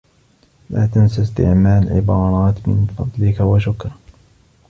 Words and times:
لا 0.69 0.85
تنس 0.87 1.19
استعمال 1.19 1.89
عبارات 1.93 2.67
"من 2.67 2.87
فضلك" 2.97 3.39
و 3.39 3.59
"شكرا". 3.59 3.91